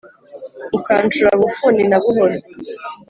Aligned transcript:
ukancura 0.77 1.31
bufuni 1.41 1.83
na 1.89 1.97
buhoro 2.03 2.35